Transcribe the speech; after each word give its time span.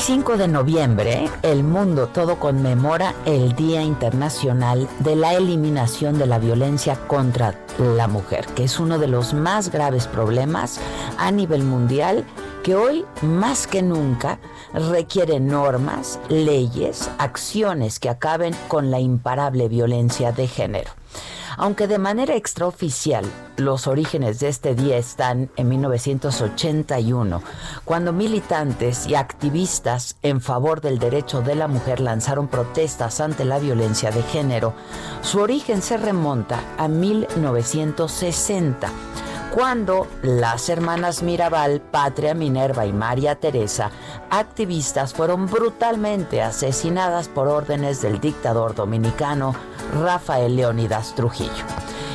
25 0.00 0.38
de 0.38 0.48
noviembre, 0.48 1.28
el 1.42 1.62
mundo 1.62 2.06
todo 2.06 2.36
conmemora 2.36 3.14
el 3.26 3.54
Día 3.54 3.82
Internacional 3.82 4.88
de 5.00 5.14
la 5.14 5.34
Eliminación 5.34 6.18
de 6.18 6.24
la 6.24 6.38
Violencia 6.38 6.96
contra 7.06 7.54
la 7.78 8.08
Mujer, 8.08 8.46
que 8.56 8.64
es 8.64 8.80
uno 8.80 8.98
de 8.98 9.08
los 9.08 9.34
más 9.34 9.70
graves 9.70 10.06
problemas 10.06 10.80
a 11.18 11.30
nivel 11.30 11.64
mundial 11.64 12.24
que 12.62 12.74
hoy 12.74 13.04
más 13.22 13.66
que 13.66 13.82
nunca 13.82 14.38
requiere 14.72 15.40
normas, 15.40 16.18
leyes, 16.28 17.10
acciones 17.18 17.98
que 17.98 18.08
acaben 18.08 18.54
con 18.68 18.90
la 18.90 19.00
imparable 19.00 19.68
violencia 19.68 20.32
de 20.32 20.46
género. 20.46 20.90
Aunque 21.56 21.88
de 21.88 21.98
manera 21.98 22.36
extraoficial 22.36 23.24
los 23.56 23.86
orígenes 23.86 24.40
de 24.40 24.48
este 24.48 24.74
día 24.74 24.96
están 24.96 25.50
en 25.56 25.68
1981, 25.68 27.42
cuando 27.84 28.14
militantes 28.14 29.06
y 29.06 29.14
activistas 29.14 30.16
en 30.22 30.40
favor 30.40 30.80
del 30.80 30.98
derecho 30.98 31.42
de 31.42 31.56
la 31.56 31.68
mujer 31.68 32.00
lanzaron 32.00 32.48
protestas 32.48 33.20
ante 33.20 33.44
la 33.44 33.58
violencia 33.58 34.10
de 34.10 34.22
género, 34.22 34.72
su 35.22 35.40
origen 35.40 35.82
se 35.82 35.98
remonta 35.98 36.60
a 36.78 36.88
1960 36.88 38.90
cuando 39.54 40.06
las 40.22 40.68
hermanas 40.68 41.22
Mirabal, 41.22 41.80
Patria 41.80 42.34
Minerva 42.34 42.86
y 42.86 42.92
María 42.92 43.34
Teresa, 43.34 43.90
activistas, 44.30 45.12
fueron 45.12 45.46
brutalmente 45.46 46.40
asesinadas 46.40 47.28
por 47.28 47.48
órdenes 47.48 48.00
del 48.00 48.20
dictador 48.20 48.74
dominicano 48.74 49.54
Rafael 50.00 50.54
Leónidas 50.54 51.14
Trujillo. 51.14 51.64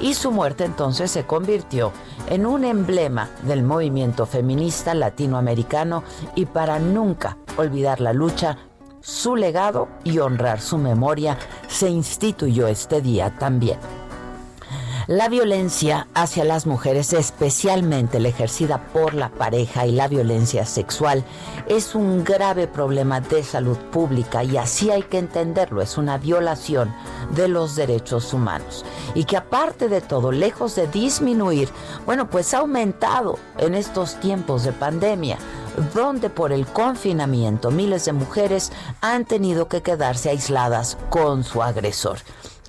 Y 0.00 0.14
su 0.14 0.30
muerte 0.30 0.64
entonces 0.64 1.10
se 1.10 1.26
convirtió 1.26 1.92
en 2.28 2.46
un 2.46 2.64
emblema 2.64 3.28
del 3.42 3.62
movimiento 3.62 4.26
feminista 4.26 4.94
latinoamericano 4.94 6.04
y 6.34 6.46
para 6.46 6.78
nunca 6.78 7.38
olvidar 7.56 8.00
la 8.00 8.12
lucha, 8.12 8.58
su 9.00 9.36
legado 9.36 9.88
y 10.04 10.18
honrar 10.18 10.60
su 10.60 10.78
memoria, 10.78 11.38
se 11.68 11.88
instituyó 11.88 12.68
este 12.68 13.00
día 13.00 13.34
también. 13.38 13.78
La 15.08 15.28
violencia 15.28 16.08
hacia 16.14 16.44
las 16.44 16.66
mujeres, 16.66 17.12
especialmente 17.12 18.18
la 18.18 18.26
ejercida 18.26 18.88
por 18.92 19.14
la 19.14 19.28
pareja 19.28 19.86
y 19.86 19.92
la 19.92 20.08
violencia 20.08 20.66
sexual, 20.66 21.24
es 21.68 21.94
un 21.94 22.24
grave 22.24 22.66
problema 22.66 23.20
de 23.20 23.44
salud 23.44 23.76
pública 23.92 24.42
y 24.42 24.56
así 24.56 24.90
hay 24.90 25.04
que 25.04 25.18
entenderlo, 25.18 25.80
es 25.80 25.96
una 25.96 26.18
violación 26.18 26.92
de 27.36 27.46
los 27.46 27.76
derechos 27.76 28.34
humanos. 28.34 28.84
Y 29.14 29.26
que 29.26 29.36
aparte 29.36 29.88
de 29.88 30.00
todo, 30.00 30.32
lejos 30.32 30.74
de 30.74 30.88
disminuir, 30.88 31.68
bueno, 32.04 32.28
pues 32.28 32.52
ha 32.52 32.58
aumentado 32.58 33.38
en 33.58 33.76
estos 33.76 34.18
tiempos 34.18 34.64
de 34.64 34.72
pandemia 34.72 35.38
donde 35.94 36.30
por 36.30 36.50
el 36.50 36.66
confinamiento 36.66 37.70
miles 37.70 38.06
de 38.06 38.12
mujeres 38.12 38.72
han 39.02 39.24
tenido 39.24 39.68
que 39.68 39.82
quedarse 39.82 40.30
aisladas 40.30 40.98
con 41.10 41.44
su 41.44 41.62
agresor. 41.62 42.18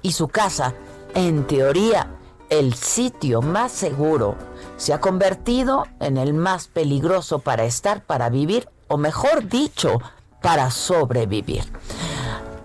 Y 0.03 0.11
su 0.11 0.27
casa, 0.27 0.75
en 1.15 1.47
teoría, 1.47 2.16
el 2.49 2.73
sitio 2.73 3.41
más 3.41 3.71
seguro 3.71 4.35
se 4.77 4.93
ha 4.93 5.01
convertido 5.01 5.85
en 5.99 6.17
el 6.17 6.33
más 6.33 6.67
peligroso 6.67 7.39
para 7.39 7.65
estar, 7.65 8.03
para 8.03 8.29
vivir, 8.29 8.69
o 8.87 8.97
mejor 8.97 9.47
dicho, 9.49 9.99
para 10.41 10.71
sobrevivir. 10.71 11.63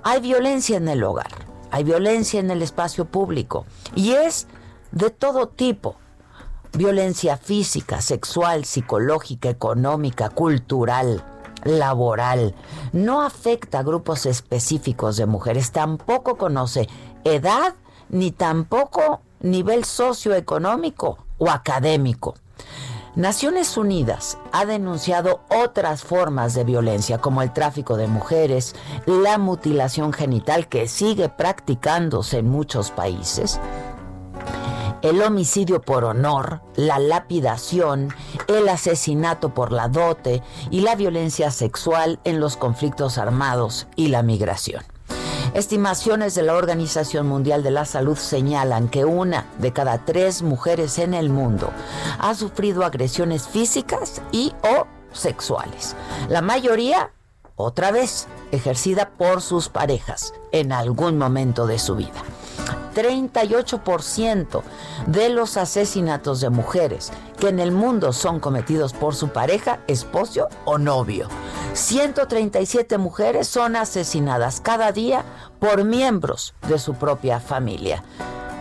Hay 0.02 0.20
violencia 0.20 0.76
en 0.76 0.88
el 0.88 1.02
hogar, 1.02 1.32
hay 1.70 1.84
violencia 1.84 2.38
en 2.38 2.50
el 2.50 2.62
espacio 2.62 3.06
público 3.06 3.66
y 3.94 4.12
es 4.12 4.46
de 4.90 5.10
todo 5.10 5.48
tipo. 5.48 5.96
Violencia 6.74 7.36
física, 7.36 8.00
sexual, 8.00 8.64
psicológica, 8.64 9.50
económica, 9.50 10.30
cultural, 10.30 11.22
laboral. 11.64 12.54
No 12.92 13.22
afecta 13.22 13.80
a 13.80 13.82
grupos 13.82 14.26
específicos 14.26 15.16
de 15.16 15.26
mujeres, 15.26 15.70
tampoco 15.70 16.36
conoce 16.36 16.88
edad 17.24 17.74
ni 18.08 18.30
tampoco 18.30 19.20
nivel 19.42 19.84
socioeconómico 19.84 21.18
o 21.38 21.50
académico. 21.50 22.34
Naciones 23.14 23.76
Unidas 23.76 24.38
ha 24.52 24.64
denunciado 24.64 25.42
otras 25.50 26.02
formas 26.02 26.54
de 26.54 26.64
violencia 26.64 27.18
como 27.18 27.42
el 27.42 27.52
tráfico 27.52 27.98
de 27.98 28.06
mujeres, 28.06 28.74
la 29.04 29.36
mutilación 29.36 30.14
genital 30.14 30.66
que 30.66 30.88
sigue 30.88 31.28
practicándose 31.28 32.38
en 32.38 32.48
muchos 32.48 32.90
países, 32.90 33.60
el 35.02 35.20
homicidio 35.20 35.82
por 35.82 36.04
honor, 36.04 36.62
la 36.74 36.98
lapidación, 36.98 38.14
el 38.46 38.68
asesinato 38.68 39.52
por 39.52 39.72
la 39.72 39.88
dote 39.88 40.42
y 40.70 40.80
la 40.80 40.94
violencia 40.94 41.50
sexual 41.50 42.18
en 42.24 42.40
los 42.40 42.56
conflictos 42.56 43.18
armados 43.18 43.88
y 43.96 44.08
la 44.08 44.22
migración. 44.22 44.91
Estimaciones 45.54 46.34
de 46.34 46.42
la 46.42 46.54
Organización 46.54 47.26
Mundial 47.26 47.62
de 47.62 47.70
la 47.70 47.84
Salud 47.84 48.16
señalan 48.16 48.88
que 48.88 49.04
una 49.04 49.44
de 49.58 49.70
cada 49.70 49.98
tres 49.98 50.40
mujeres 50.42 50.98
en 50.98 51.12
el 51.12 51.28
mundo 51.28 51.68
ha 52.18 52.34
sufrido 52.34 52.86
agresiones 52.86 53.46
físicas 53.48 54.22
y 54.32 54.54
o 54.62 54.86
sexuales. 55.12 55.94
La 56.30 56.40
mayoría, 56.40 57.12
otra 57.56 57.90
vez, 57.90 58.28
ejercida 58.50 59.10
por 59.10 59.42
sus 59.42 59.68
parejas 59.68 60.32
en 60.52 60.72
algún 60.72 61.18
momento 61.18 61.66
de 61.66 61.78
su 61.78 61.96
vida. 61.96 62.22
38% 62.94 64.62
de 65.06 65.28
los 65.28 65.58
asesinatos 65.58 66.40
de 66.40 66.48
mujeres 66.48 67.12
que 67.38 67.48
en 67.48 67.60
el 67.60 67.72
mundo 67.72 68.14
son 68.14 68.40
cometidos 68.40 68.94
por 68.94 69.14
su 69.14 69.28
pareja, 69.28 69.80
esposo 69.86 70.48
o 70.64 70.78
novio. 70.78 71.28
137 71.82 72.96
mujeres 72.96 73.48
son 73.48 73.74
asesinadas 73.74 74.60
cada 74.60 74.92
día 74.92 75.24
por 75.58 75.82
miembros 75.82 76.54
de 76.68 76.78
su 76.78 76.94
propia 76.94 77.40
familia. 77.40 78.04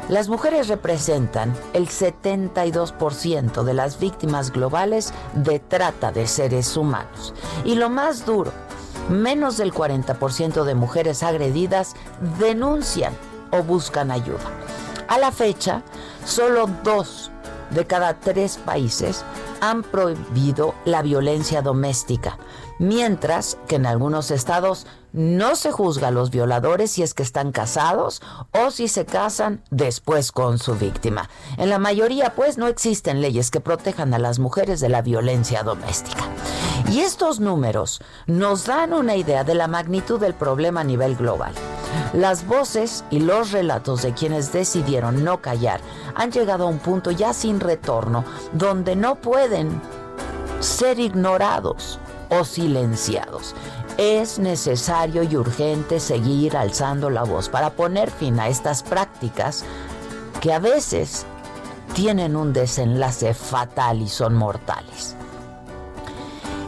Las 0.09 0.27
mujeres 0.27 0.67
representan 0.67 1.55
el 1.73 1.87
72% 1.87 3.63
de 3.63 3.73
las 3.75 3.99
víctimas 3.99 4.51
globales 4.51 5.13
de 5.35 5.59
trata 5.59 6.11
de 6.11 6.25
seres 6.25 6.75
humanos. 6.75 7.35
Y 7.63 7.75
lo 7.75 7.91
más 7.91 8.25
duro, 8.25 8.51
menos 9.07 9.57
del 9.57 9.71
40% 9.71 10.63
de 10.63 10.73
mujeres 10.73 11.21
agredidas 11.21 11.93
denuncian 12.39 13.13
o 13.51 13.61
buscan 13.61 14.09
ayuda. 14.09 14.49
A 15.07 15.19
la 15.19 15.31
fecha, 15.31 15.83
solo 16.25 16.67
dos 16.83 17.29
de 17.69 17.85
cada 17.85 18.15
tres 18.15 18.57
países 18.57 19.23
han 19.61 19.83
prohibido 19.83 20.75
la 20.83 21.01
violencia 21.01 21.61
doméstica, 21.61 22.37
mientras 22.79 23.57
que 23.67 23.77
en 23.77 23.85
algunos 23.85 24.31
estados 24.31 24.85
no 25.13 25.55
se 25.55 25.71
juzga 25.71 26.07
a 26.07 26.11
los 26.11 26.31
violadores 26.31 26.91
si 26.91 27.03
es 27.03 27.13
que 27.13 27.23
están 27.23 27.51
casados 27.51 28.21
o 28.51 28.71
si 28.71 28.87
se 28.87 29.05
casan 29.05 29.63
después 29.69 30.31
con 30.31 30.57
su 30.57 30.75
víctima. 30.75 31.29
En 31.57 31.69
la 31.69 31.79
mayoría, 31.79 32.33
pues, 32.35 32.57
no 32.57 32.67
existen 32.67 33.21
leyes 33.21 33.51
que 33.51 33.59
protejan 33.59 34.13
a 34.13 34.19
las 34.19 34.39
mujeres 34.39 34.79
de 34.79 34.89
la 34.89 35.01
violencia 35.01 35.63
doméstica. 35.63 36.23
Y 36.89 37.01
estos 37.01 37.39
números 37.39 38.01
nos 38.25 38.65
dan 38.65 38.93
una 38.93 39.15
idea 39.15 39.43
de 39.43 39.55
la 39.55 39.67
magnitud 39.67 40.19
del 40.19 40.33
problema 40.33 40.81
a 40.81 40.85
nivel 40.85 41.15
global. 41.15 41.53
Las 42.13 42.45
voces 42.45 43.05
y 43.09 43.19
los 43.19 43.51
relatos 43.51 44.01
de 44.01 44.13
quienes 44.13 44.51
decidieron 44.51 45.23
no 45.23 45.41
callar 45.41 45.79
han 46.13 46.31
llegado 46.31 46.65
a 46.65 46.67
un 46.67 46.79
punto 46.79 47.11
ya 47.11 47.33
sin 47.33 47.61
retorno 47.61 48.25
donde 48.51 48.97
no 48.97 49.15
pueden 49.15 49.81
ser 50.59 50.99
ignorados 50.99 51.99
o 52.29 52.43
silenciados. 52.43 53.55
Es 53.97 54.39
necesario 54.39 55.23
y 55.23 55.37
urgente 55.37 55.99
seguir 55.99 56.57
alzando 56.57 57.09
la 57.09 57.23
voz 57.23 57.47
para 57.47 57.71
poner 57.71 58.11
fin 58.11 58.39
a 58.39 58.49
estas 58.49 58.83
prácticas 58.83 59.63
que 60.41 60.51
a 60.51 60.59
veces 60.59 61.25
tienen 61.93 62.35
un 62.35 62.51
desenlace 62.51 63.33
fatal 63.33 64.01
y 64.01 64.09
son 64.09 64.33
mortales. 64.35 65.15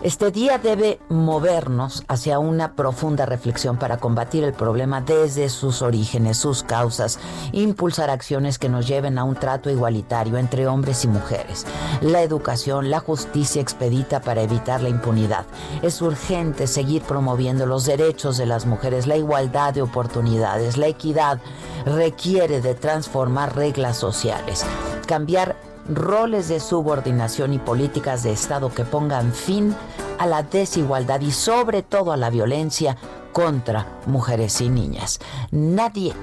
Este 0.04 0.32
día 0.32 0.58
debe 0.58 1.00
movernos 1.08 2.04
hacia 2.10 2.38
una 2.38 2.76
profunda 2.76 3.26
reflexión 3.26 3.78
para 3.78 3.96
combatir 3.96 4.44
el 4.44 4.52
problema 4.52 5.00
desde 5.00 5.48
sus 5.48 5.82
orígenes, 5.82 6.36
sus 6.36 6.62
causas, 6.62 7.20
impulsar 7.54 8.10
acciones 8.10 8.60
que 8.60 8.68
nos 8.68 8.86
lleven 8.86 9.18
a 9.18 9.24
un 9.24 9.36
trato 9.36 9.70
igualitario 9.70 10.38
entre 10.38 10.68
hombres 10.68 11.06
y 11.06 11.08
mujeres, 11.08 11.66
la 12.02 12.22
educación, 12.22 12.90
la 12.90 13.00
justicia 13.00 13.62
expedita 13.62 14.20
para 14.20 14.42
evitar 14.42 14.82
la 14.82 14.90
impunidad. 14.90 15.46
Es 15.82 16.02
urgente 16.02 16.68
seguir 16.68 17.04
promoviendo 17.04 17.66
los 17.66 17.86
derechos 17.86 18.38
de 18.38 18.46
las 18.46 18.66
mujeres, 18.66 19.08
la 19.08 19.16
igualdad 19.16 19.74
de 19.74 19.84
oportunidades, 19.84 20.76
la 20.76 20.88
equidad 20.88 21.40
requiere 21.86 22.60
de 22.60 22.76
transformar 22.76 23.56
reglas 23.56 23.96
sociales, 23.96 24.66
cambiar 25.08 25.56
roles 25.88 26.48
de 26.48 26.60
subordinación 26.60 27.54
y 27.54 27.60
políticas 27.60 28.24
de 28.24 28.32
Estado 28.32 28.74
que 28.74 28.86
pongan 28.86 29.34
fin 29.34 29.76
a 30.18 30.26
la 30.26 30.44
desigualdad 30.44 31.22
y 31.22 31.32
sobre 31.32 31.84
todo 31.84 32.12
a 32.12 32.18
la 32.18 32.30
violencia 32.30 32.98
contra 33.32 34.00
mujeres 34.06 34.62
y 34.62 34.70
niñas. 34.70 35.20
Nadie 35.52 36.14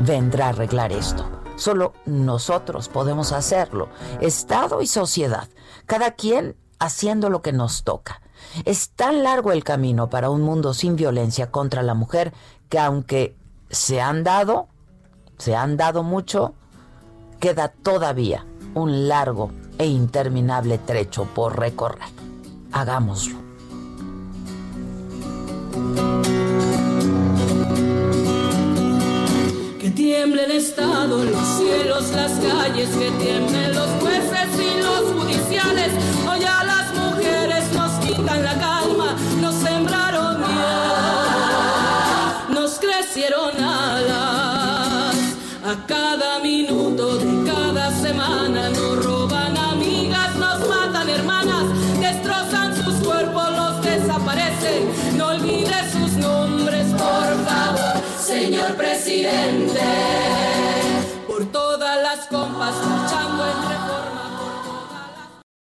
vendrá 0.00 0.46
a 0.46 0.48
arreglar 0.50 0.92
esto. 0.92 1.24
Solo 1.56 1.94
nosotros 2.04 2.88
podemos 2.88 3.32
hacerlo, 3.32 3.88
Estado 4.20 4.82
y 4.82 4.86
sociedad, 4.86 5.48
cada 5.86 6.10
quien 6.10 6.56
haciendo 6.78 7.30
lo 7.30 7.40
que 7.40 7.52
nos 7.52 7.82
toca. 7.82 8.20
Es 8.66 8.90
tan 8.90 9.22
largo 9.22 9.52
el 9.52 9.64
camino 9.64 10.10
para 10.10 10.28
un 10.28 10.42
mundo 10.42 10.74
sin 10.74 10.96
violencia 10.96 11.50
contra 11.50 11.82
la 11.82 11.94
mujer 11.94 12.34
que 12.68 12.78
aunque 12.78 13.34
se 13.70 14.02
han 14.02 14.22
dado, 14.22 14.68
se 15.38 15.56
han 15.56 15.78
dado 15.78 16.02
mucho, 16.02 16.54
queda 17.40 17.68
todavía 17.68 18.44
un 18.76 19.08
largo 19.08 19.50
e 19.78 19.86
interminable 19.86 20.78
trecho 20.78 21.24
por 21.24 21.58
recorrer. 21.58 22.08
Hagámoslo. 22.72 23.36
Que 29.80 29.90
tiemble 29.90 30.44
el 30.44 30.50
Estado, 30.52 31.24
los 31.24 31.46
cielos, 31.58 32.10
las 32.12 32.32
calles, 32.32 32.90
que 32.90 33.10
tiemblen 33.12 33.74
los 33.74 33.88
jueces 34.02 34.48
y 34.60 34.82
los 34.82 35.22
judiciales. 35.22 35.92
Hoy 36.30 36.44
a 36.44 36.65
favor, 59.28 60.35